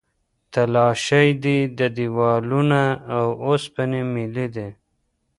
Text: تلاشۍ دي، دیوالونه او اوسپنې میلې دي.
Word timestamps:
تلاشۍ 0.53 1.27
دي، 1.43 1.57
دیوالونه 1.97 2.81
او 3.17 3.27
اوسپنې 3.45 4.01
میلې 4.13 4.47
دي. 4.55 4.69